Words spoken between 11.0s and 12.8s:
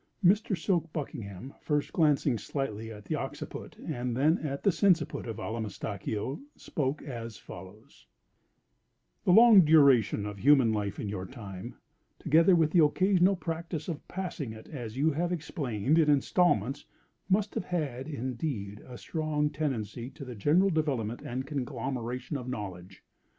your time, together with